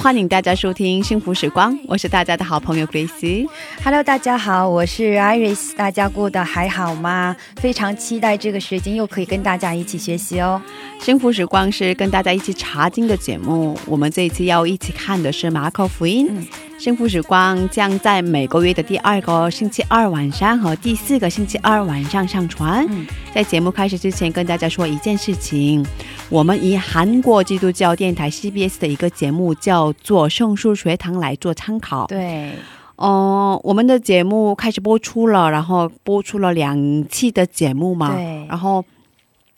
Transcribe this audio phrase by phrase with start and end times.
[0.00, 3.46] 欢迎大家收听《幸福时光》，我是大家的好朋友 Grace。
[3.82, 7.36] Hello，大家好，我是 Iris，大家过得还好吗？
[7.56, 10.62] 非常期待这个时间又可以跟大家一起学习哦。
[11.00, 16.28] 幸福时光是跟大家一起查经的节目，我们这一次要一起看的是马可福音。
[16.30, 16.46] 嗯
[16.78, 22.86] 幸福时光将在每个月的第二个星期二晚上和第四个星期二晚上上传。
[22.88, 25.84] 嗯在节目开始之前，跟大家说一件事情：
[26.28, 32.06] 我们以韩国基督教电台 CBS 的一个节目叫做《圣书学堂》来做参考。
[32.06, 32.52] 对，
[32.94, 38.84] 哦、我们的节目开始播出了，然后播出了两期的节目嘛，对然后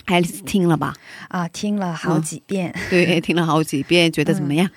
[0.06, 0.94] 还是听了吧？
[1.28, 2.74] 啊，听了好几遍。
[2.88, 4.68] 对，听了好几遍，觉得怎么样？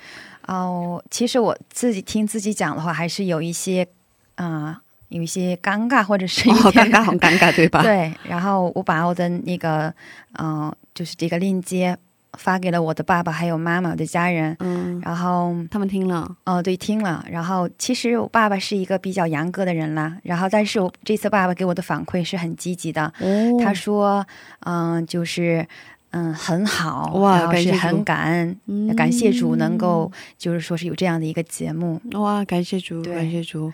[0.48, 3.88] 哦，其实我自己听自己讲的话，还是有一些
[4.36, 7.82] 啊、有一些尴尬，或者是哦，有点尴尬，很尴尬，对吧？
[7.82, 9.94] 对，然后我把我的那个
[10.34, 11.98] 嗯、呃就是这个链接
[12.34, 17.24] 发给了我的爸爸还有妈妈的家人，嗯，然后他们听了，哦，对，听了。
[17.30, 24.26] 然后其实我爸爸是一个比较严格的人啦，然后但是我这次爸爸给我的反馈是很积极的，哦他说，
[24.62, 25.66] 嗯、就是。
[26.14, 27.78] 嗯，很好，哇然后是感谢主。
[27.78, 33.74] 很感恩，嗯感谢主能够，就是说是有这样的一个节目，哇，感谢主，感谢主，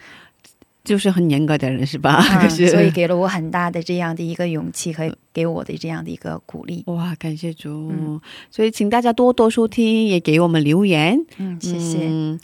[0.86, 2.12] 就是很严格的人是吧？
[2.14, 6.82] 啊 可是，所以给了我很大的这样的一个勇气和给我的这样的一个鼓励。
[6.88, 8.22] 哇，感谢主，嗯。
[8.50, 12.08] 所以请大家多多收听，也给我们留言，嗯，谢谢。
[12.08, 12.40] 嗯，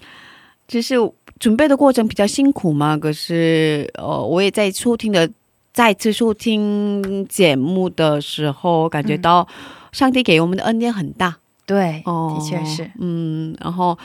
[0.68, 0.96] 就是
[1.40, 5.32] 准备的过程比较辛苦嘛，可是呃，我也在收听的
[5.74, 9.48] 再次收听节目的时候，感觉到
[9.96, 13.98] 上帝给我们的恩典很大对，哦，的确是，嗯，然后。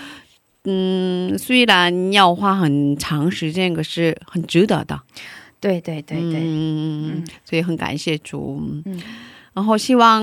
[0.65, 5.01] 嗯，虽然要花很长时间，可是很值得的。
[5.59, 8.61] 对对对对，嗯嗯，所以很感谢主。
[8.85, 9.01] 嗯
[9.55, 10.23] 然后希望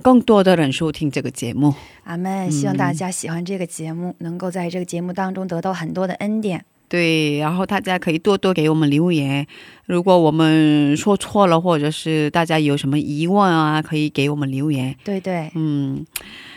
[0.00, 1.74] 更多的人收听这个节目。
[2.04, 2.48] 阿门。
[2.48, 6.64] 希望大家喜欢这个节目，能够在这个节目当中得到很多的恩典。
[6.92, 9.46] 对，然后大家可以多多给我们留言。
[9.86, 14.94] 如果我们说错了，或者是大家有什么疑问啊，可以给我们留言。
[15.02, 16.04] 对对嗯，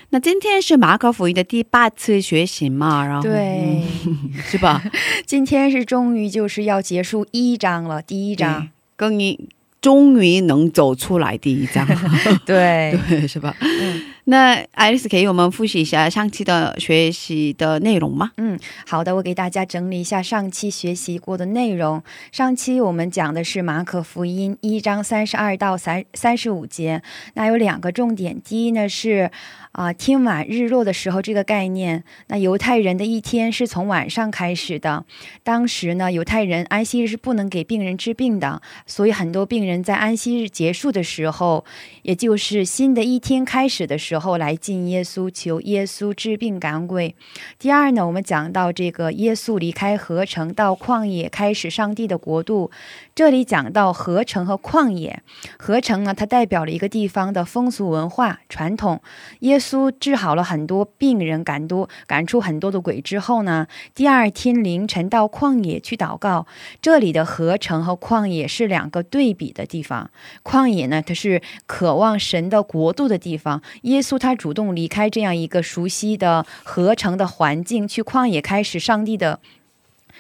[0.10, 4.84] 那今天是马可福音的第八次学习嘛，然后对，嗯是吧？
[5.26, 8.68] 今天是终于就是要结束一章了，第一章。
[8.98, 9.48] 更一
[9.86, 11.86] 终于能走出来第一章，
[12.44, 13.56] 对， 对，是吧？
[13.62, 18.32] 嗯那艾丽丝给我们复习一下上期的学习的内容吗？
[18.38, 18.58] 嗯，
[18.88, 22.02] 好的，我给大家整理一下上期学习过的内容。
[22.32, 27.04] 上期我们讲的是马可福音一章三十二到三三十五节，
[27.36, 28.42] 那有两个重点。
[28.42, 29.30] 第一呢是
[29.76, 32.06] 啊、天晚日落的时候这个概念。
[32.28, 35.04] 那犹太人的一天是从晚上开始的，
[35.44, 41.66] 当时呢犹太人安息日是不能给病人治病的，所以很多病人在安息日结束的时候，
[42.04, 47.14] 也就是新的一天开始的时候来进耶稣，求耶稣治病赶鬼。
[47.60, 52.72] 第二呢，我们讲到这个耶稣离开合城到旷野，开始上帝的国度。
[53.16, 55.24] 这里讲到合成和旷野，
[55.58, 59.02] 合成呢，它代表了一个地方的风俗文化传统。
[59.40, 66.46] 耶稣治好了很多病人，赶多赶出很多的鬼之后呢，第二天凌晨到旷野去祷告。
[66.82, 70.12] 这里的合成和旷野是两个对比的地方。
[70.44, 73.62] 旷野呢，它是渴望神的国度的地方。
[73.84, 79.40] 耶稣他主动离开这样一个熟悉的合成的环境，去旷野开始上帝的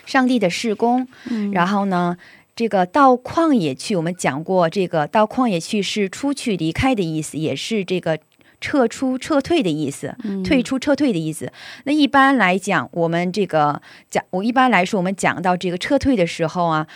[0.06, 1.06] 上帝的事工。
[1.52, 2.16] 然后呢，
[2.56, 8.20] 这个到旷野去，我们讲过，这个到旷野去是出去离开的意思，也是这个。
[8.62, 11.52] 撤出、撤退的意思，退出、撤退的意思。
[11.84, 13.80] 那一般来讲，我们这个
[14.10, 16.88] 讲，我一般来说，我们讲到这个撤退的时候啊，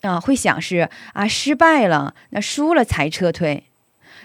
[0.00, 3.64] 啊、会想是啊失败了，那输了才撤退。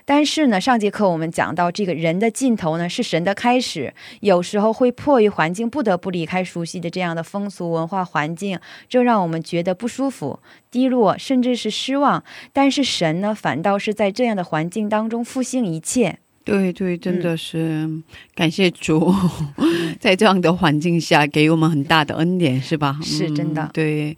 [0.06, 8.60] 但是呢，上节课我们讲到，这个人的尽头呢是神的开始，有时候会迫于环境不得不离开熟悉的这样的风俗文化环境，
[8.90, 10.40] 这让我们觉得不舒服、
[10.70, 12.24] 低落，甚至是失望。
[12.52, 16.20] 但是神呢，反倒是在这样的环境当中复兴一切。
[16.44, 17.90] 对对，真的是、
[18.34, 19.14] 感谢主，
[20.00, 23.00] 在这样的环境下给我们很大的恩典，是吧？
[23.04, 24.18] 是真的嗯对，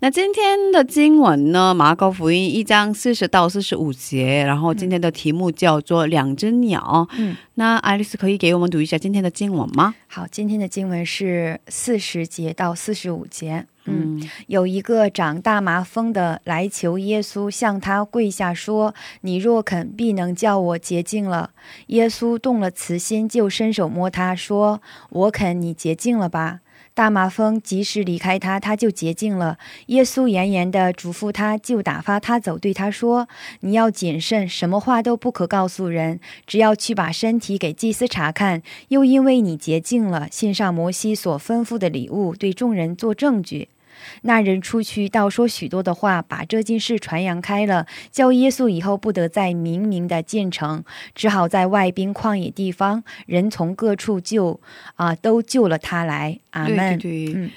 [0.00, 7.08] 那今天的经文呢，《马可福音》一章四十到四十五节，然后今天的题目叫做“两只鸟”。
[7.16, 9.94] 嗯，那爱丽丝可以给我们读一下今天的经文吗？
[10.08, 13.66] 好，今天的经文是四十节到四十五节。
[13.84, 21.50] 嗯，嗯有一个长大麻风的来求耶稣，向他跪下说：“你若肯，必能叫我洁净了。”
[21.88, 24.80] 耶稣动了慈心，就伸手摸他，说
[25.10, 26.60] ：“我肯，你洁净了吧。”
[26.94, 29.56] 大麻风及时离开他，他就洁净了。
[29.86, 33.28] 耶稣严严地嘱咐他，就打发他走，对他说
[33.60, 38.60] ：“你要谨慎，什么话都不可告诉人，只要去把身体给祭司查看。
[38.88, 43.68] 又因为你洁净了，献上摩西所吩咐的礼物，对众人做证据。”
[44.22, 50.84] 那人出去倒说许多的话，把这件事传扬开了，叫耶稣以后不得再明明的建城，
[51.14, 54.60] 只好在外边旷野地方，人从各处救
[54.96, 56.38] 啊、都救了他来。
[56.50, 56.76] 阿对。
[56.76, 57.50] 对对，嗯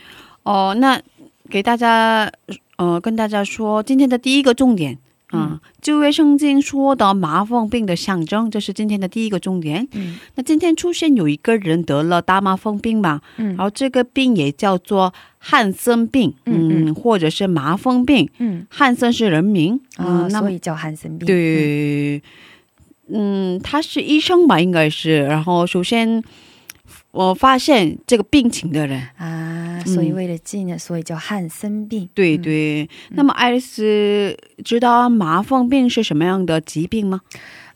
[0.43, 1.01] 哦，那
[1.49, 2.31] 给大家
[2.77, 4.97] 呃跟大家说今天的第一个重点。
[5.35, 9.87] 嗯，旧约圣经说的麻风病的象征，这是今天的第一个重点。
[9.93, 18.29] 嗯那今天出现有一个人得了大麻风病嘛，嗯然后这个病也叫做汉森病，嗯嗯，或者是麻风病。
[18.39, 21.25] 嗯汉森是人名，啊、嗯，那么所以叫汉森病。
[21.25, 22.21] 对，
[23.09, 25.23] 嗯，他是医生吧，应该是。
[25.23, 26.23] 然后首先
[27.15, 32.09] 我发现这个病情的人，啊，所以嗯为了纪念，所以叫汉森病。
[32.13, 32.89] 对嗯对。
[33.11, 37.21] 那么爱丽丝知道麻风病是什么样的疾病吗？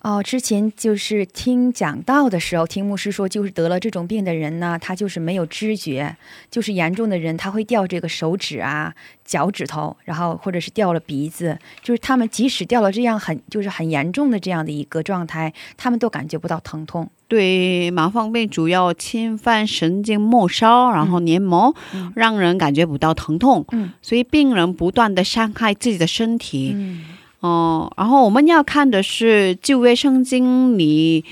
[0.01, 6.15] 哦，之前就是听讲道的时候，听牧师说，就是得了这种病的人呢，他就是没有知觉，
[6.49, 17.09] 就是严重的人，他会掉这个手指啊、脚趾头，然后或者是掉了鼻子，就是他们即使掉了这样很就是很严重的这样的一个状态，他们都感觉不到疼痛。
[17.27, 23.65] 对，麻风病主要侵犯神经末梢，然后黏膜，嗯让人感觉不到疼痛。
[23.73, 26.71] 嗯所以病人不断的伤害自己的身体。
[26.73, 27.05] 嗯
[27.41, 31.23] 哦、然后我们要看的是旧约圣经里，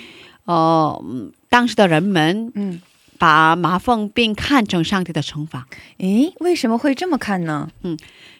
[0.45, 2.81] 呃，嗯当时的人们嗯，
[3.17, 5.67] 把麻风病看成上帝的惩罚，
[5.97, 7.69] 诶，为什么会这么看呢？
[7.83, 7.97] 嗯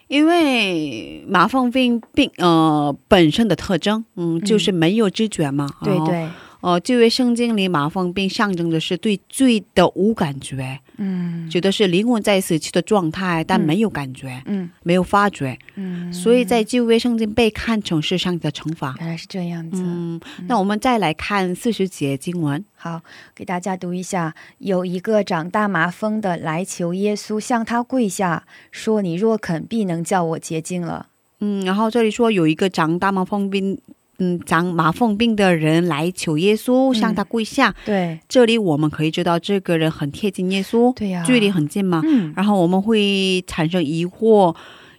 [0.08, 5.68] 因为麻风病病呃本身的特征，嗯，就是没有知觉嘛。
[5.84, 6.26] 对对，
[6.62, 18.94] 呃，旧约圣经里麻风病象征的是对罪的无感觉，嗯觉得是灵魂在死去的状态，但嗯没有感觉，嗯没有发觉，嗯，所以在旧约圣经被看成是上帝的惩罚。
[18.98, 19.82] 原来是这样子。
[19.82, 22.64] 嗯，那我们再来看四十节经文。
[22.74, 23.00] 好，
[23.34, 24.34] 给大家读一下。
[24.58, 31.08] 有一个长大麻风的来求耶稣，向他跪下，说：“你若肯，必能叫我洁净了。
[31.40, 33.80] 嗯，然后这里说有一个长大麻风病，
[34.18, 42.02] 嗯，长麻风病的人来求耶稣，向他跪下。”对，这里我们可以知道这个人很贴近耶稣，对呀、距离很近嘛。
[42.04, 44.54] 嗯，然后我们会产生疑惑，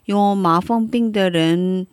[0.06, 1.86] 有麻风病的人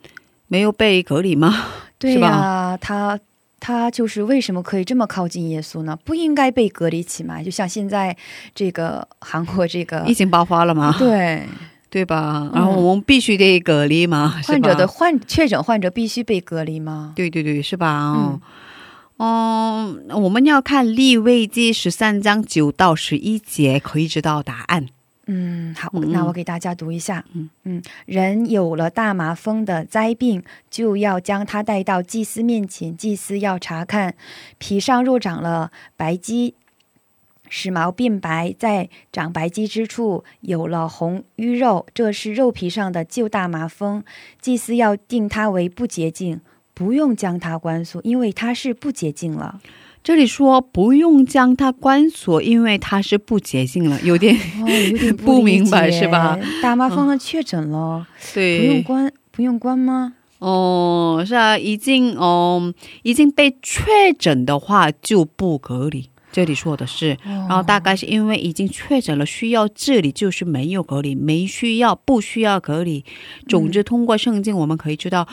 [0.47, 1.53] 没有被隔离吗？
[1.99, 3.19] 对是呀、他
[3.59, 5.97] 他就是为什么可以这么靠近耶稣呢？
[6.05, 8.15] 不应该被隔离起来，就像现在
[8.53, 11.43] 这个韩国这个疫情爆发了吗，对
[11.89, 12.49] 对吧？
[12.53, 17.13] 然后我们必须得隔离嘛， 患者的患确诊患者必须被隔离吗？
[17.15, 18.11] 对对对，是吧？
[18.11, 18.39] 哦，
[19.17, 24.87] 嗯，我们要看立位记十三章九到十一节，可以知道答案。
[25.29, 27.25] 嗯，好，嗯那我给大家读一下。
[27.33, 34.15] 嗯嗯，人有了大麻风的灾病，就要将他带到祭司面前，祭司要查看
[34.57, 36.53] 皮上若长了白肌。
[37.49, 44.03] 使毛变白，在长白肌之处有了红淤肉，这是肉皮上的旧大麻风。
[44.41, 46.41] 祭司要定它为不洁净，
[46.73, 49.59] 不用将它关锁，因为它是不洁净了。
[50.03, 56.39] 这里说不用将它关锁，因为它是不洁净了，有点哦，有点 不理明白是吧？
[56.61, 60.13] 大麻风的确诊了，对不用关，不用关吗？
[60.39, 66.09] 哦，是啊，已经哦已经被确诊的话就不隔离。
[66.37, 73.03] 这里说的是，然然后大概是因为已经确诊了，需要治理，就是没有隔离，没需要不需要隔离。
[73.47, 75.27] 总之，通过圣经我们可以知道，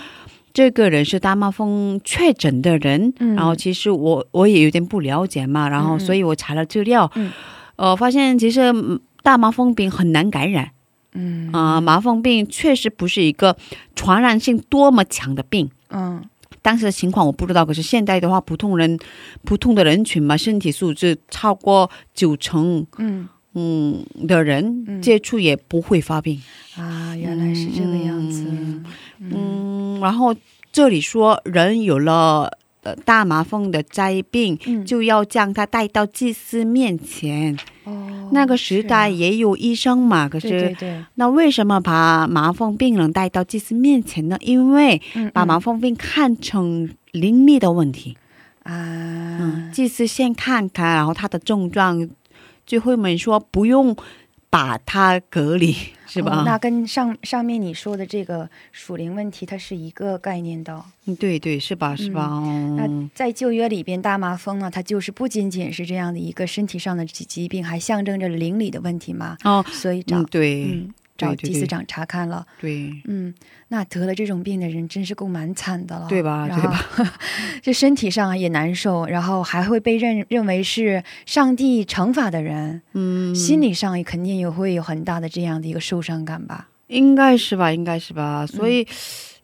[0.55, 3.13] 这个人是大麻风确诊的人。
[3.19, 7.31] 嗯然后其实我我也有点不了解嘛，然后所以我查了资料，嗯
[7.77, 10.71] 呃，发现其实嗯大麻风病很难感染
[11.13, 13.59] 嗯啊、麻风病确实不是一个
[13.95, 15.69] 传染性多么强的病。
[15.91, 16.25] 嗯
[16.65, 18.99] 当时的情况我不知道，可是现在的话，普通人、
[19.45, 26.41] 普通的人群嘛，身体素质超过九成，嗯嗯的人、嗯接触也不会发病。
[26.75, 28.47] 啊，原来是这个样子。
[28.49, 28.85] 嗯
[29.19, 30.35] 嗯，然后
[30.73, 32.51] 这里说人有了
[32.83, 37.59] 呃大麻风的灾病，嗯就要将他带到祭司面前。
[37.85, 40.75] 哦，那个时代也有医生嘛，可是
[41.15, 44.37] 那为什么把麻风病人带到祭司面前呢？
[44.41, 48.17] 因为嗯把麻风病看成灵力的问题。
[48.17, 48.23] 嗯
[48.67, 52.09] 嗯，啊，祭司先看看，然后他的症状，
[52.67, 53.95] 最后面说不用
[54.55, 55.75] 把它隔离，
[56.07, 56.31] 是吧？
[56.37, 60.81] 哦那跟上上面你说的这个属灵问题，它是一个概念的。
[61.07, 61.97] 嗯对对，是吧？
[61.97, 62.29] 是吧？
[62.77, 69.37] 那嗯在旧约里边，大麻风呢，它就是不仅仅是这样的一个身体上的疾疾病，还象征着灵里的问题嘛。
[69.43, 72.45] 哦，所以找嗯，对、嗯找祭司长查看了。
[72.61, 73.33] 对嗯，
[73.69, 76.49] 那得了这种病的人真是够蛮惨的了，对吧？
[76.49, 77.15] 对吧？
[77.63, 86.69] 这身体上也难受，然后还会被认认为是上帝惩罚的人，嗯，心理上也肯定也会有很大的这样的一个受伤感吧。
[86.89, 88.47] 应该是吧，应该是吧。
[88.47, 88.87] 所以、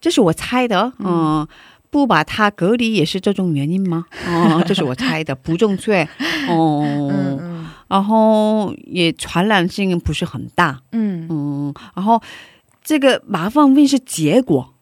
[0.01, 1.47] 这是我猜的，嗯。
[1.93, 4.05] 不把他隔离也是这种原因吗？
[4.29, 6.09] 哦，这是我猜的，不正确。
[6.49, 7.37] 哦，
[7.91, 12.23] 然后也传染性不是很大，嗯，嗯，然后
[12.85, 14.73] 这个麻风病是结果，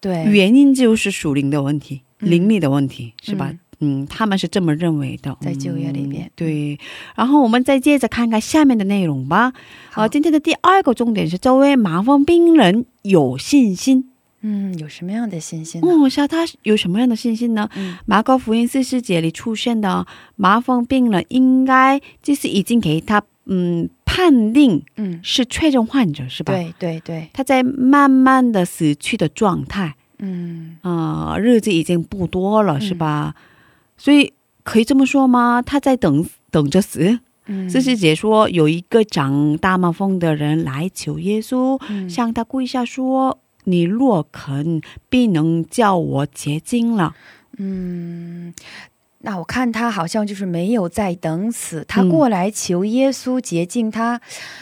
[0.00, 2.30] 对，原因就是属灵的问题、嗯。
[2.30, 3.50] 灵力的问题，是吧？
[3.50, 6.78] 嗯嗯他们是这么认为的，在就业里面嗯对，
[7.14, 9.52] 然后我们再接着看看下面的内容吧。
[9.90, 10.02] 好。
[10.02, 14.10] 呃，今天的第二个重点是，周围麻风病人有信心。
[14.46, 15.88] 嗯，有什么样的信心呢？
[15.90, 17.66] 嗯，是啊，他有什么样的信心呢？
[17.76, 26.52] 嗯马可福音四世节里出现的麻风病人，应该就是已经给他嗯判定嗯，是确诊患者，是吧？
[26.52, 33.34] 对对对，他在慢慢的死去的状态，嗯呃，日子已经不多了，嗯是吧？
[33.96, 35.62] 所以可以这么说吗？
[35.62, 37.18] 他在等等着死。
[37.46, 47.14] 嗯，四师姐说，有一个长大麻风的人来求耶稣，嗯向他跪下说：“你若肯，必能叫我结晶了。
[47.58, 48.52] 嗯，
[49.20, 54.20] 那我看他好像就是没有在等死，他嗯过来求耶稣洁净他，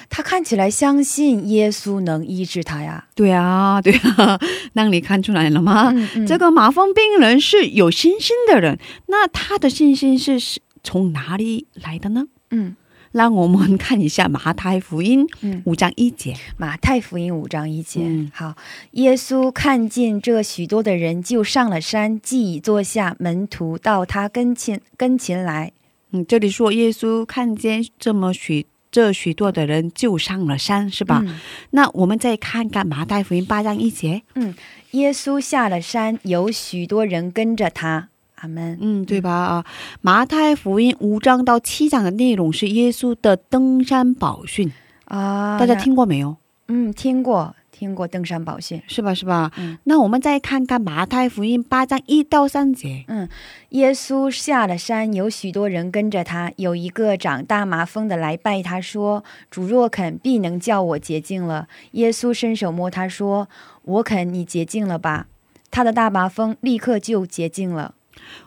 [0.08, 4.38] 他看起来相信耶稣能医治他呀。”对啊，对啊，
[4.74, 5.90] 那你看出来了吗？
[5.94, 12.26] 嗯嗯这个麻风病人是有信心的人，那他的信心是是从哪里来的呢？
[12.50, 12.76] 嗯
[13.12, 16.34] 让我们看一下马太福音嗯，五章一节。
[16.56, 18.00] 马太福音五章一节。
[18.02, 18.54] 嗯好，
[18.92, 25.72] 耶稣看见这许多的人，就上了山，既已坐下，门徒到他跟前跟前来。
[26.10, 31.22] 嗯，这里说耶稣看见这么许这许多的人，就上了山，是吧？
[31.24, 31.38] 嗯
[31.70, 34.22] 那我们再看看马太福音八章一节。
[34.34, 34.54] 嗯
[34.92, 38.08] 耶稣下了山，有许多人跟着他。
[38.42, 38.76] 阿门。
[38.80, 39.30] 嗯，对吧？
[39.30, 39.64] 啊，
[40.00, 44.70] 马太福音五章到七章的内容是耶稣的登山宝训，
[45.06, 46.36] 啊，大家听过没有？
[46.68, 48.80] 嗯听过听过登山宝训。
[48.86, 49.12] 是吧？
[49.12, 49.50] 是吧？
[49.56, 53.04] 嗯那我们再看看马太福音八章一到三节。
[53.08, 53.28] 嗯
[53.70, 56.52] 耶稣下了山，有许多人跟着他。
[56.56, 63.48] 有一个长大麻风的来拜他说：“主若肯，必能叫我洁净了。”耶稣伸手摸他说
[63.82, 65.26] ：“我肯，你洁净了吧。”
[65.70, 67.94] 他的大麻风立刻就洁净了。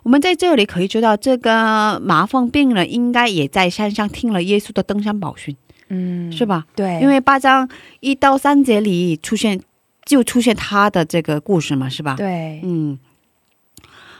[0.04, 5.56] 我们在这里可以知道，这个麻风病人应该也在山上听了耶稣的登山宝训，
[5.90, 6.66] 嗯，是吧？
[6.76, 7.68] 对，因为八章
[8.00, 9.62] 一到三节里出现，
[10.06, 12.16] 就出现他的这个故事嘛，是吧？
[12.16, 12.98] 对，嗯。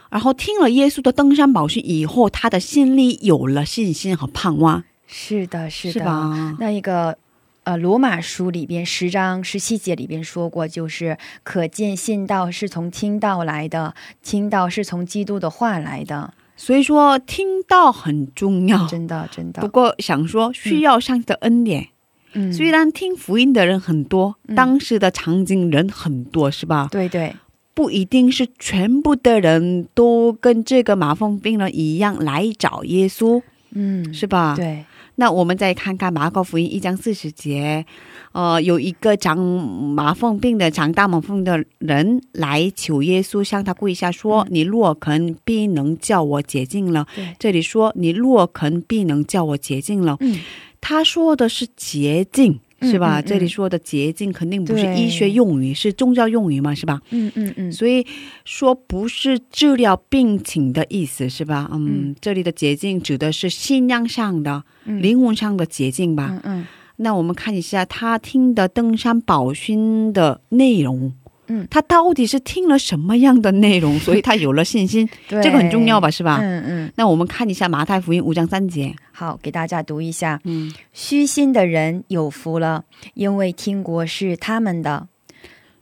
[0.08, 6.56] 然后听了耶稣的登山宝训以后，他的心里有了信心和盼望，是的，是的？
[6.60, 7.18] 那一个
[7.66, 13.92] 呃，罗马书里边十章十七节里边说过，就是可见信道是从听道来的，
[14.22, 18.86] 听道是从基督的话来的，所以说听到很重要。
[18.86, 21.88] 真的，真的不，过想说需要上帝的恩典，
[22.34, 26.86] 嗯虽然听福音的人很多，嗯当时的场景人很多，是吧？
[26.92, 27.34] 对对，
[27.74, 33.42] 不一定是全部的人都跟这个麻风病人一样来找耶稣，
[33.72, 34.54] 嗯，是吧？。
[34.54, 34.84] 对，
[35.16, 37.84] 那我们再看看马可福音一章四十节，
[38.32, 47.06] 呃，有一个长麻风病的、长大麻风的人来求耶稣，向他跪下说：“嗯你若肯，必能叫我洁净了。”，
[47.38, 50.16] 这里说：“你若肯，必能叫我洁净了。
[50.20, 50.40] 嗯，
[50.80, 53.22] 他说的是洁净，是吧？
[53.22, 57.00] 这里说的洁净肯定不是医学用语，是宗教用语嘛，是吧？
[57.10, 58.06] 嗯嗯嗯，所以
[58.44, 61.68] 说不是治疗病情的意思，是吧？
[61.72, 66.28] 嗯，嗯这里的洁净指的是信仰上的、嗯灵魂上的洁净吧。
[66.30, 66.66] 嗯嗯
[66.98, 71.12] 那我们看一下他听的登山宝训的内容，
[71.48, 76.38] 嗯他到底是听了什么样的内容，所以他有了信心，对， 这个很重要吧，是吧？
[76.40, 80.40] 嗯嗯，那我们看一下马太福音五章三节，好，给大家读一下。
[80.44, 82.84] 嗯，虚心的人有福了，
[83.14, 85.08] 因为天国是他们的。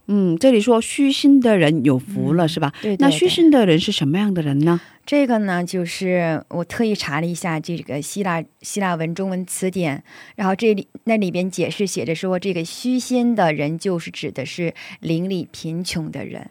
[0.06, 2.72] 嗯，这里说虚心的人有福了，是吧？
[2.82, 4.80] 对对那虚心的人是什么样的人呢？
[5.06, 10.02] 这个呢，就是我特意查了一下这个希腊希腊文中文词典，
[10.36, 16.48] 然后这里那里边解释写着说，这个虚心的人就是指的是邻里贫穷的人。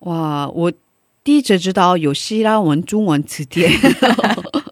[0.00, 0.72] 哇，我
[1.24, 3.70] 第一次知道有希腊文中文词典，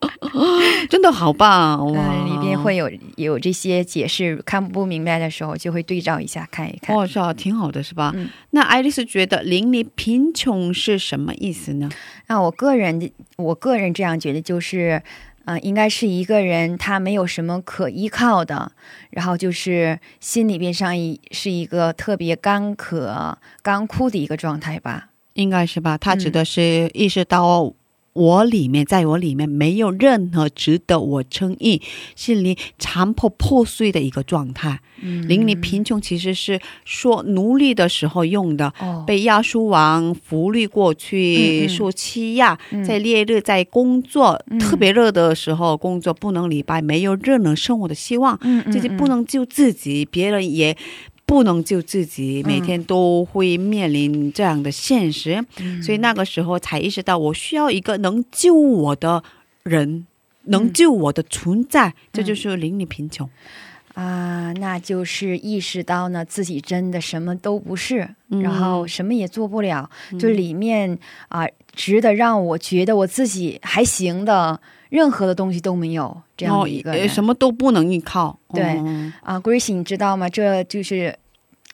[0.90, 2.14] 真的好棒哇！
[2.14, 6.96] 嗯，里边会有有这些解释，看不明白的时候就会对照一下看一看。
[6.96, 8.12] 哇，是啊，挺好的，是吧？
[8.14, 11.90] 嗯那爱丽丝觉得邻里贫穷是什么意思呢？
[12.28, 15.02] 那我个人的，我个人这样觉得就是。
[15.46, 18.72] 呃，应该是一个人他没有什么可依靠的，
[19.10, 25.10] 然后就是心里边上一是一个特别干渴、干枯的一个状态吧。
[25.34, 25.96] 应该是吧？
[25.96, 27.72] 他指的是意识到
[28.16, 31.82] 我里面，在我里面没有任何值得我称意、
[32.14, 34.80] 心里残破破碎的一个状态。
[35.02, 35.28] 嗯。
[35.28, 38.73] 邻里贫穷其实是说奴隶的时候用的。
[38.80, 42.82] 哦，被亚述王俘虏过去，受欺压，嗯。
[42.82, 44.58] 在烈日在工作，嗯。
[44.58, 50.75] 特别热的时候工作不能礼拜，没有任何生活的希望，嗯嗯自己不能救自己，别人也
[51.26, 55.83] 不能救自己，嗯每天都会面临这样的现实，嗯。
[55.83, 59.23] 所以那个时候才意识到，我需要一个能救我的
[59.64, 60.06] 人，
[60.45, 63.28] 能救我的存在，这就是邻里贫穷。
[63.95, 68.42] 啊，那就是意识到呢自己真的什么都不是，嗯。
[68.42, 69.90] 然后什么也做不了，
[70.21, 78.37] 就里面啊、值得让我觉得我自己还行的任何的东西都没有，这样的一个什么都不能依靠。
[78.52, 80.28] 对嗯啊，Grace，你知道吗？
[80.28, 81.16] 这就是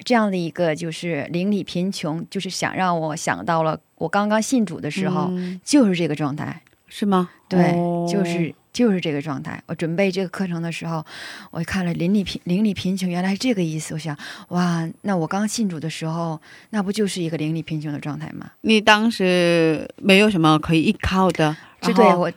[0.04, 6.60] 这样的一个，就是邻里贫穷，就是想让我想到了我刚刚信主的时候，嗯就是这个状态。
[6.88, 7.30] 是吗？
[7.48, 9.62] 对，哦就是就是这个状态。
[9.66, 11.04] 我准备这个课程的时候，
[11.50, 13.94] 我看了邻里贫邻里贫穷，原来是这个意思。
[13.94, 14.16] 我想，
[14.48, 18.50] 哇，那我刚信主的时候，那不就是一个邻里贫穷的状态吗？
[18.62, 22.32] 你当时没有什么可以依靠的，这对我，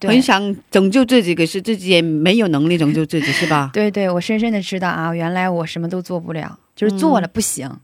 [0.00, 3.70] 对很想拯救自己，可是自己也没有能力拯救自己，是吧？
[3.74, 7.66] 对对，我深深的知道啊，原来我什么都做不了，就是做了不行。
[7.68, 7.80] 嗯，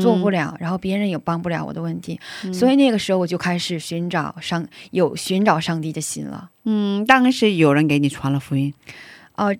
[0.00, 6.50] 做不了，然后别人也帮不了我的问题，嗯所以那个时候我就开始寻找上有寻找上帝的心了。
[6.64, 8.72] 嗯，当时有人给你传了福音
[9.36, 9.54] 哦、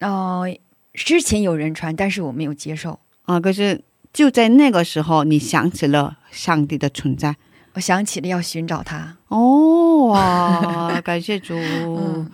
[0.00, 0.46] 哦、
[0.92, 2.98] 之前有人传，但是我没有接受。
[3.22, 7.36] 啊，可是就在那个时候，你想起了上帝的存在。
[7.74, 9.16] 我想起了要寻找他。
[9.28, 12.30] 哦哇， 感谢主，嗯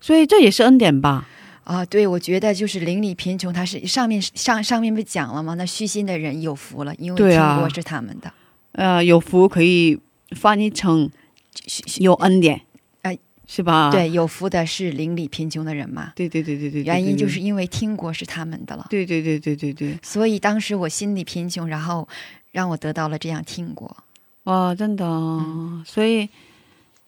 [0.00, 1.26] 所以这也是恩典吧？
[1.64, 5.54] 啊，对，我觉得就是邻里贫穷，他是上面上上面不讲了吗？
[5.54, 8.32] 那虚心的人有福了，因为对啊天国是他们的。
[8.72, 9.98] 呃，有福可以
[10.30, 11.10] 翻译成
[11.98, 12.60] 有恩典，
[13.02, 13.90] 哎是吧？
[13.90, 16.12] 对，有福的是邻里贫穷的人嘛。
[16.14, 22.08] 对对对对对，对原因就是因为天国是他们的了，对对对对对对，所以当时我心里贫穷，然后
[22.52, 23.96] 让我得到了这样天国。
[24.44, 25.04] 哇，真的，
[25.84, 26.28] 所以，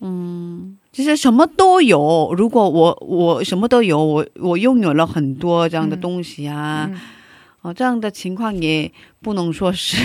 [0.00, 2.35] 嗯，其实什么都有。
[2.37, 7.00] 如果我我什么都有，我我拥有了很多这样的嗯东西啊，嗯，
[7.62, 9.96] 哦，这样的情况也不能说是，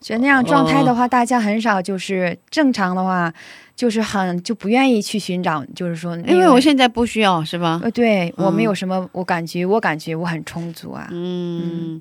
[0.00, 3.32] 觉得那样状态的话，大家很少就是正常的话，
[3.76, 7.80] 就是很就不愿意去寻找，就是说，因为我现在不需要，是吧？
[7.82, 11.08] 呃，对我没嗯有什么，我感觉我感觉我很充足啊。
[11.10, 12.00] 嗯，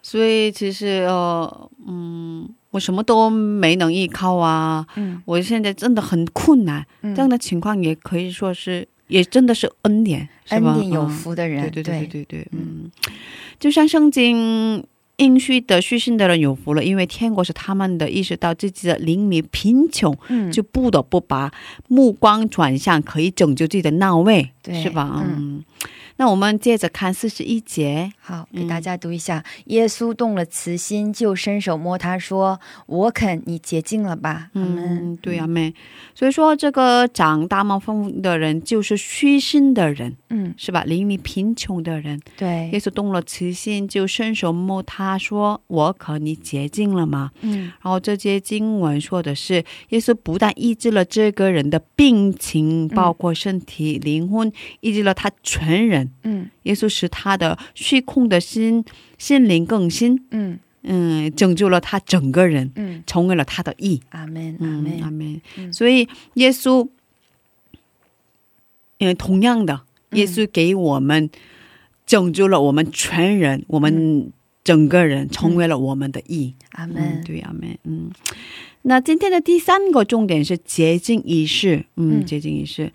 [0.00, 5.22] 所以其实呃，嗯，我什么都没能依靠啊，嗯。
[5.24, 7.14] 我现在真的很困难，嗯。
[7.14, 10.72] 这样的情况也可以说是，也真的是恩典，是吧？
[10.72, 11.08] 恩典有嗯。
[11.08, 12.06] 福的人，对对对对。
[12.06, 12.58] 对对，嗯。
[12.84, 12.90] 嗯，
[13.60, 14.84] 就像圣经
[15.18, 21.52] 应许的虚心的人有福了，因为天国是他们的，意识到自己的灵里贫穷，嗯，就不得不把
[21.86, 25.22] 目光转向可以拯救自己的那位，对是吧？
[25.24, 25.32] 嗯。
[25.38, 25.64] 嗯，
[26.16, 29.42] 那我们接着看四十一节，好，嗯给大家读一下。
[29.66, 35.74] 耶稣动了慈心，就伸手摸他，说：“我肯，你洁净了吧。”嗯，对呀、妹。
[36.14, 40.84] 所以说，这个长大麻风的人就是虚心的人，嗯，是吧？
[40.84, 56.03] 灵里贫穷的人，对耶，稣动了慈心，就伸手摸他说：“我可你洁净了吗？”嗯然后这些经文说的是，耶稣不但医治了这个人的病情，包括身体、灵魂，医治了他全人。
[56.22, 56.48] 嗯。
[56.64, 58.84] 耶稣使他的虚空的心、
[59.18, 60.58] 心灵更新，嗯。
[60.86, 64.02] 嗯，拯救了他整个人，嗯，成为了他的义。
[64.10, 65.40] 阿门阿门，阿门。
[65.72, 66.86] 所以耶稣，
[68.98, 70.18] 嗯，同样的，嗯。
[70.18, 71.30] 耶稣给我们
[72.04, 74.30] 拯救了我们全人，我们
[74.62, 76.52] 整个人成为了我们的义。
[76.72, 77.78] 阿门、嗯，对，阿门。
[77.84, 78.10] 嗯，
[78.82, 81.86] 那今天的第三个重点是洁净仪式。
[81.96, 82.26] 嗯，嗯。
[82.26, 82.92] 洁净仪式。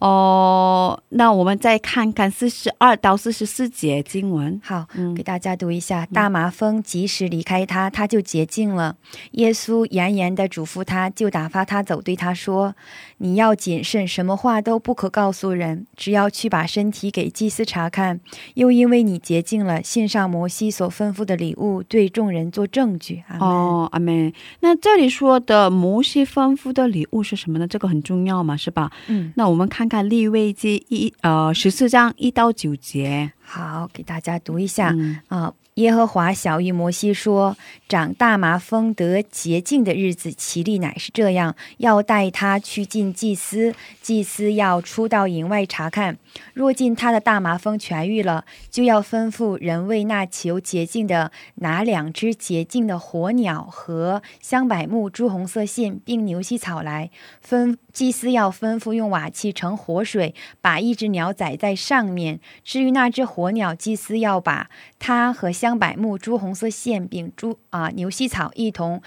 [0.00, 4.58] 哦，那我们再看看四十二到四十四节经文。
[4.64, 6.06] 好，嗯给大家读一下。
[6.06, 8.96] 大麻风及时离开他，他就洁净了。
[9.32, 12.74] 耶稣严严的嘱咐他，就打发他走，对他说
[13.18, 18.20] ：“你要谨慎，什么话都不可告诉人，只要去把身体给祭司查看。
[18.54, 24.32] 又因为你洁净了，献上摩西所吩咐的礼物，对众人做证据。”哦，阿门。
[24.60, 27.68] 那这里说的摩西吩咐的礼物是什么呢？
[27.68, 28.90] 这个很重要嘛，是吧？
[29.08, 33.32] 嗯，那我们看看利未记一呃十四章一到九节。
[33.42, 34.90] 好，给大家读一下。
[34.90, 37.56] 嗯啊，耶和华小谕摩西说
[37.88, 46.18] ：“长大麻风得洁净的日子，其例乃是这样：要带他去见祭司，祭司要出到营外查看。
[46.52, 57.10] 若见他的大麻风痊愈了，就要吩咐人为那求洁净的拿两只洁净的火鸟和香柏木、朱红色线，并牛膝草来。
[57.48, 62.38] 吩祭司要吩咐用瓦器盛活水，把一只鸟宰在上面。
[62.62, 69.02] 至于那只火鸟，祭司要把它和香柏木、朱红色线饼、猪啊、牛膝草一同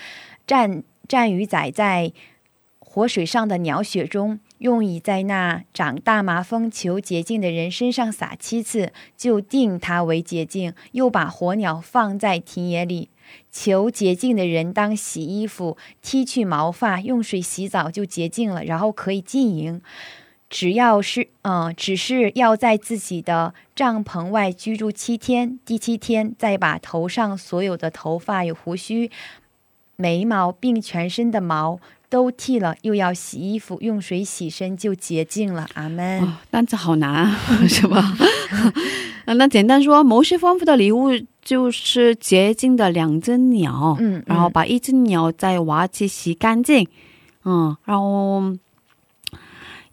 [0.47, 2.11] 蘸蘸于宰在
[2.79, 10.73] 活水上的鸟血中，用以在那长大麻风求洁净的人身上撒七次，就定他为洁净。
[10.91, 13.09] 又把火鸟放在田野里。
[13.49, 19.81] 求洁净的人当洗衣服，剃去毛发，用水洗澡就洁净了，然后可以进营。
[20.53, 29.09] 只要是，嗯、只是要在自己的帐篷外居住七天，第七天再把头上所有的头发、有胡须、
[29.95, 35.65] 眉毛，并全身的毛都剃了，又要洗衣服，用水洗身，就洁净了。
[35.73, 36.21] 阿门。
[36.21, 37.35] 哦，单词好难啊，
[37.67, 38.15] 是吧？
[39.25, 41.09] 呃 那简单说，摩西吩咐的礼物
[41.41, 46.87] 就是洁净的两只鸟，嗯，然后把一只鸟在瓦器洗干净，
[47.43, 48.53] 嗯，然后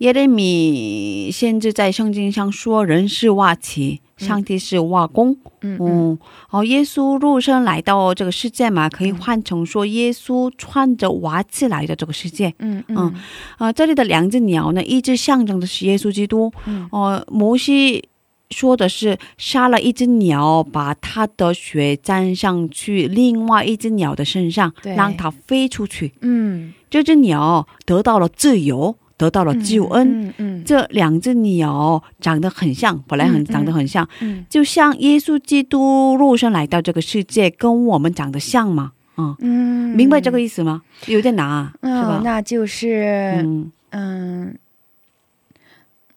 [0.01, 12.97] 耶利米先知在圣经上说，人是瓦器，上帝是瓦工，嗯嗯嗯，哦，耶稣肉身来到这个世界嘛，可以换成说耶稣穿着瓦器来到这个世界，嗯嗯。
[12.97, 13.15] 嗯
[13.59, 16.89] 啊、这里的两只鸟呢，一只象征的是耶稣基督，嗯。
[16.91, 18.09] 哦、摩西
[18.49, 26.15] 说的是杀了一只鸟，把它的血沾上去另外一只鸟的身上，让它飞出去。
[26.23, 30.29] 嗯，这只鸟得到了自由，得到了救恩。
[30.29, 30.65] 嗯嗯。
[30.65, 34.47] 这两只鸟长得很像，本来很长得很像，嗯。
[34.49, 38.93] 就像耶稣基督肉身来到这个世界，跟我们长得像嘛。
[39.19, 40.81] 嗯，嗯，明白这个意思吗？
[41.07, 42.21] 有点难啊，是嗯吧？
[42.25, 44.59] 那就是嗯，嗯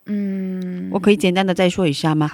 [0.05, 2.29] 嗯，我可以简单的再说一下吗？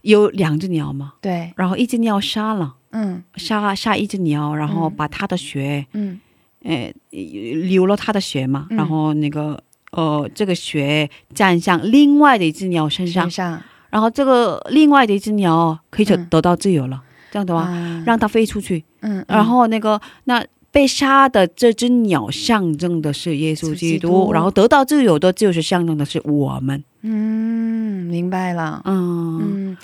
[0.00, 3.22] 有两只鸟嘛，对，然后一只鸟杀了，嗯。
[3.36, 4.94] 杀杀一只鸟，然后嗯。
[4.96, 6.18] 把它的血，嗯。
[6.62, 8.76] 呃，流了它的血嘛，嗯。
[8.78, 13.24] 然后那个呃，这个血沾上另外的一只鸟身上。
[13.24, 13.62] 身，上。
[13.90, 16.26] 然后这个另外的一只鸟可以得嗯。
[16.30, 18.02] 得到自由了，这样的话，啊。
[18.06, 20.44] 让它飞出去，嗯，然后那个那。
[20.72, 24.32] 被杀的这只鸟象征的是耶稣基督，基督。
[24.32, 26.84] 然后得到自由的就是象征的是我们。
[27.02, 29.40] 嗯，明白了，嗯。
[29.72, 29.76] 嗯，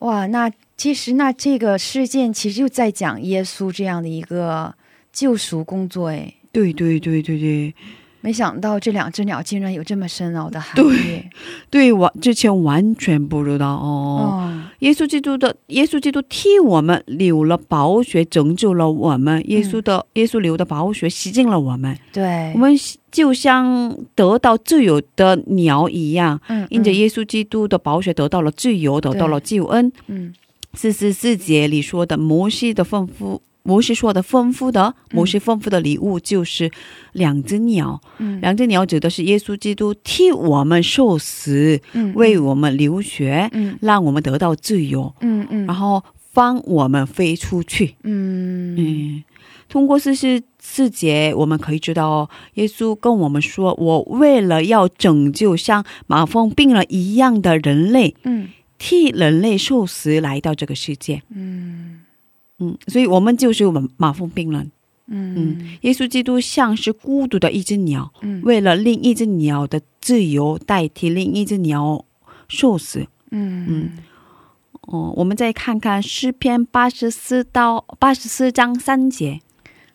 [0.00, 4.74] 哇，那其实那这个事件其实就在讲耶稣这样的一个
[5.10, 7.74] 救赎工作，哎，对对对对对
[8.20, 11.22] 没想到这两只鸟竟然有这么深奥的含义，
[11.70, 14.40] 对，完之前完全不知道哦。
[14.42, 19.42] 哦，耶稣基督的耶稣基督替我们流了宝血，拯救了我们。
[19.48, 22.74] 耶稣的、耶稣流的宝血洗净了我们，对，我们
[23.12, 29.92] 就像得到自由的鸟一样，嗯，因着嗯耶稣基督的宝血得到了自由，得到了救恩。
[30.08, 30.34] 嗯
[30.74, 33.40] 四十四节里说的摩西的吩咐。
[33.68, 36.70] 摩西说的丰富的，摩西丰富的礼物就是
[37.12, 42.14] 两只鸟，嗯，两只鸟指的是耶稣基督替我们受死，嗯。
[42.14, 43.76] 为我们流血，嗯。
[43.82, 45.14] 让我们得到自由。
[45.20, 45.66] 嗯嗯。
[45.66, 46.02] 然后
[46.32, 47.96] 放我们飞出去。
[48.04, 48.74] 嗯。
[48.78, 49.24] 嗯，
[49.68, 58.48] 通过四十四节，我们可以知道，耶稣跟我们说：“我为了要拯救像马蜂病了一样的人类，嗯。
[58.78, 61.22] 替人类受死来到这个世界。
[61.28, 61.97] 嗯”
[62.58, 64.70] 嗯，所以我们就是我们马蜂病人。
[65.10, 72.04] 嗯嗯耶稣基督像是孤独的一只鸟，嗯为了另一只鸟的自由，代替另一只鸟
[72.48, 73.06] 受死。
[73.30, 73.90] 嗯嗯
[74.82, 79.40] 哦，我们再看看诗篇八十四到八十四章三节。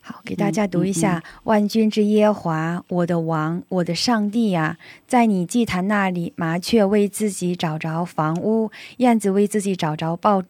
[0.02, 10.44] 好，给大家读一下：万军之耶和华，我的王，我的上帝呀、在你祭坛那里，麻雀为自己找着房屋，燕子为自己找着报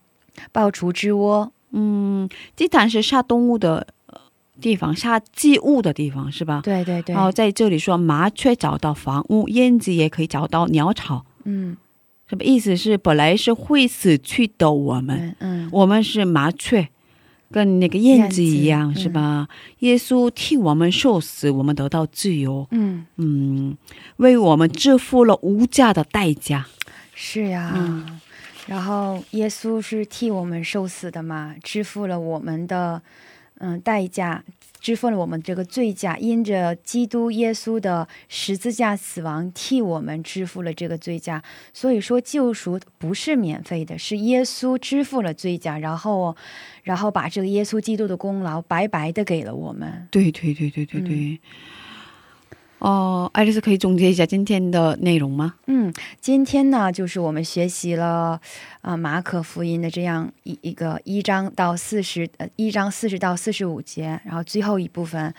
[0.52, 1.52] 报雏之窝。
[1.73, 4.19] 嗯，祭坛是杀动物的呃
[4.62, 6.62] 地方，杀祭物的地方是吧？
[6.63, 7.13] 对对对。
[7.13, 11.75] 然，后在这里说麻雀找到房屋，燕子也可以找到鸟巢，嗯。
[12.25, 12.75] 什么意思？
[12.75, 15.69] 是本来是会死去的我们，嗯嗯。
[15.71, 16.88] 我们是麻雀，
[17.51, 19.47] 跟那个燕子一样是吧？
[19.79, 23.77] 耶稣替我们受死，我们得到自由，嗯，嗯，
[24.17, 26.65] 为我们支付了无价的代价。
[27.13, 27.73] 是呀。
[27.75, 28.19] 嗯
[28.67, 33.02] 然后耶稣是替我们受死的嘛，支付了我们的
[33.60, 34.43] 嗯代价，
[34.80, 41.43] 支付了我们这个罪价，因着基督耶稣的十字架死亡，替我们支付了这个罪价。
[41.73, 46.36] 所以说，救赎不是免费的，是耶稣支付了罪价，然后，
[46.84, 50.08] 然后把这个耶稣基督的功劳白白的给了我们。
[50.10, 51.39] 对对对对对对。
[52.83, 55.53] 哦，爱丽丝可以总结一下今天的内容吗？
[55.67, 58.37] 嗯，今天呢，就是我们学习了
[58.81, 65.33] 啊、马可福音的这样一一个一章到四十呃一章四十到四十五节，然后最后一部分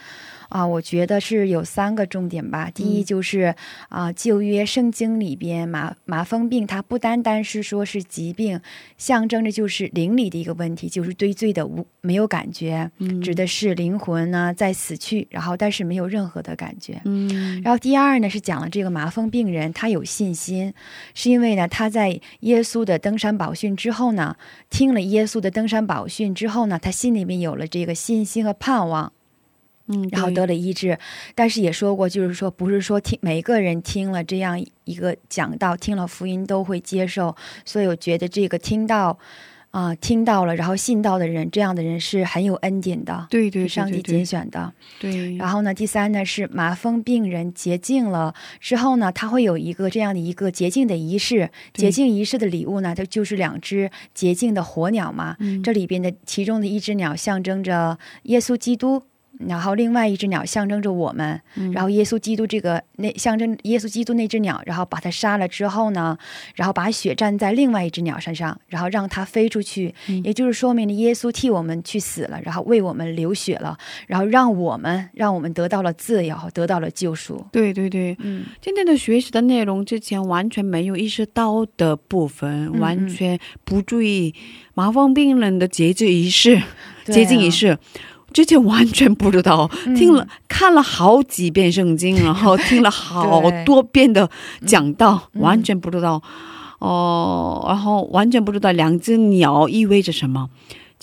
[0.54, 2.70] 啊、我觉得是有三个重点吧。
[2.72, 3.52] 第一就是
[3.88, 8.60] 啊、旧约圣经里边麻麻风病，它不单单是说是疾病，
[8.96, 17.00] 象征着就是灵里的一个问题，就是对罪的无没有感觉，嗯指的是灵魂呢在死去，然后但是没有任何的感觉。
[17.04, 20.72] 嗯然后第二呢是讲了这个麻风病人他有信心，
[21.14, 24.36] 是因为呢他在耶稣的登山宝训之后呢，
[24.70, 29.12] 听了耶稣的登山宝训之后呢，他心里面有了这个信心和盼望，
[29.86, 30.98] 嗯，然后得了医治。
[31.34, 39.18] 但是也说过，就是说不是说听每个人听了这样一个讲道，听了福音都会接受，所以我觉得这个听到。
[39.74, 44.72] 啊、听到了，然后信道的人，这样的人是很有恩典的，对对对是上帝拣选的。
[45.00, 51.50] 对，然后呢，第三呢是麻风病人洁净了之后呢，他会有一个这样的一个洁净的仪式。
[51.72, 55.34] 洁净仪式的礼物呢，它就是两只洁净的火鸟嘛。
[55.40, 59.02] 嗯这里边的其中的一只鸟象征着耶稣基督。
[59.38, 61.72] 然后另外一只鸟象征着我们，嗯。
[61.72, 66.16] 然后耶稣基督这个那象征耶稣基督那只鸟，然后把它杀了之后呢，
[66.54, 70.22] 然后把血蘸在另外一只鸟身上，然后让它飞出去，嗯。
[70.24, 77.44] 也就是说明了耶稣替我们去死了，然后为我们流血了，然后让我们让我们得到了自由，得到了救赎。
[77.50, 78.44] 对对对，嗯。
[78.60, 84.34] 今天的学习的内容之前完全没有意识到的部分，嗯完全不注意
[84.74, 86.62] 麻风病人的节制仪式、
[87.04, 87.78] 对啊洁净仪式。
[88.34, 89.94] 之前完全不知道，嗯。
[89.94, 94.28] 听了看了好几遍圣经，然后 听了好多遍的
[94.66, 96.22] 讲道，嗯完全不知道。
[96.80, 100.50] 哦、然后完全不知道两只鸟意味着什么。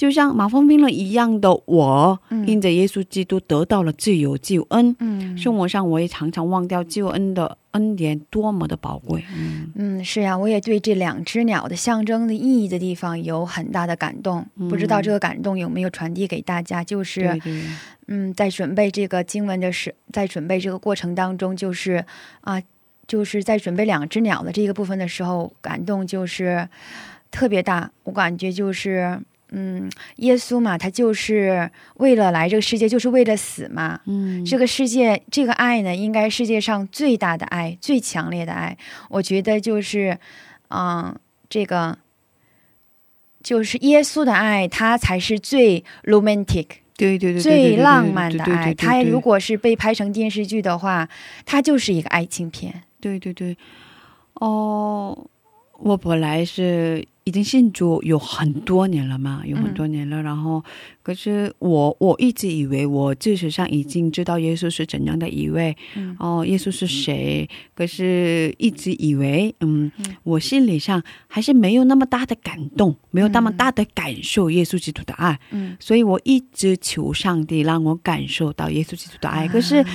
[0.01, 9.23] 就像马蜂病人一样的我，嗯因着耶稣基督得到了自由救恩，嗯生活上我也常常忘掉救恩的恩典多么的宝贵。
[9.37, 14.43] 嗯嗯，是呀、我也对这两只鸟的象征的意义的地方有很大的感动。
[14.55, 16.83] 嗯不知道这个感动有没有传递给大家？
[16.83, 17.63] 就是对对，
[18.07, 22.03] 嗯，在准备这个经文的时，在准备这个过程当中，就是
[22.39, 22.59] 啊、
[23.05, 26.67] 就是在准备两只鸟的这个部分的时候，感动就是
[27.29, 27.91] 特别大。
[28.03, 29.19] 我感觉就是，
[29.51, 33.99] 嗯，耶稣嘛，他就是为了来这个世界，就是为了死嘛。
[34.05, 38.77] 嗯，这个世界，这个爱呢，应该世界上最大的爱，最强烈的爱。
[39.09, 40.17] 我觉得就是，
[40.69, 41.13] 嗯，
[41.49, 41.97] 这个
[43.43, 46.67] 就是耶稣的爱，他才是最 romantic。
[46.95, 51.09] 对对对，最浪漫的爱，它它如果是被拍成电视剧的话，
[51.45, 52.83] 它就是一个爱情片。
[52.99, 53.57] 对对对，
[54.35, 55.27] 哦，
[55.79, 60.21] 我本来是已经信主有很多年了嘛，有很多年了。
[60.21, 60.61] 然后，
[61.01, 67.49] 可是我我一直以为我事实上已经知道耶稣是怎样的一位，嗯哦，耶稣是谁？
[67.73, 75.39] 可是一直以为，嗯，嗯我心理上还是没有那么大的感动，没有那么大的感受耶稣基督的爱。
[75.51, 79.47] 嗯，所以我一直求上帝让我感受到耶稣基督的爱。
[79.47, 79.85] 可是啊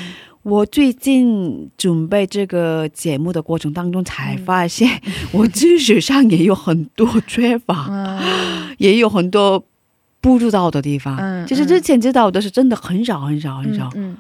[0.47, 5.13] 我最近准备这个节目的过程当中，才发现嗯。
[5.43, 8.21] 我知识上也有很多缺乏，嗯。
[8.79, 9.65] 也有很多
[10.21, 11.17] 不知道的地方。
[11.17, 14.17] 嗯其实之前知道的是真的很少很少很少，嗯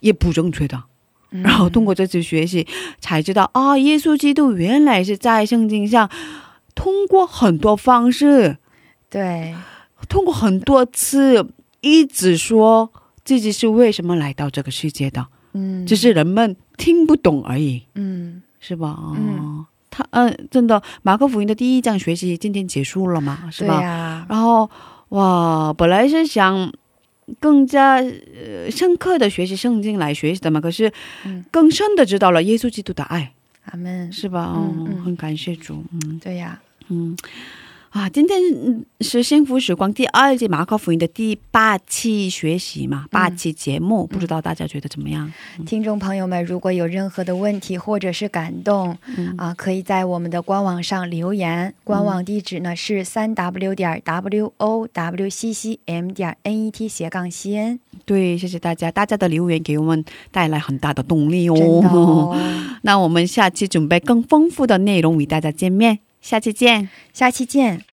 [0.00, 0.82] 也不正确的。
[1.30, 2.66] 嗯，然后通过这次学习，
[3.00, 6.10] 才知道啊，耶稣基督原来是在圣经上
[6.74, 8.58] 通过很多方式，
[9.08, 9.54] 对，
[10.10, 11.48] 通过很多次
[11.80, 12.92] 一直说
[13.24, 18.90] 自己是为什么来到这个世界的，嗯，只是人们听不懂而已，嗯是吧？
[18.90, 23.80] 哦嗯，他嗯、真的，马可福音的第一章学习今天结束了嘛，是吧？
[23.80, 24.68] 呀，然后
[25.10, 26.72] 哇，本来是想
[27.40, 30.92] 更加呃深刻的学习圣经来学习的嘛，可是
[31.24, 33.32] 嗯更深的知道了耶稣基督的爱，
[33.66, 34.12] 阿门。
[34.12, 34.52] 是吧？
[34.56, 37.16] 嗯嗯很感谢主，嗯对呀，嗯。
[37.94, 45.32] 啊，今天嗯是幸福时光第二季马可福音的第八期学习嘛，八期节目，不知道大家觉得怎么样？
[45.64, 51.72] 听众朋友们，如果有任何的问题或者是感动，嗯啊，可以在我们的官网上留言。
[51.84, 57.78] 官网地址呢是三 w 点 w o w c c m 点 n e t 斜杠 c n。
[58.04, 62.36] 对，谢谢大家，大家的留言给我们带来很大的动力哦，
[62.82, 66.88] 那我们下期准备更丰富的内容与大家见面，下期见。
[67.12, 67.82] 下期见。